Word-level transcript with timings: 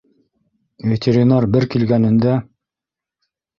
Ветеринар 0.93 1.47
бер 1.57 1.69
килгәнендә: 1.75 2.35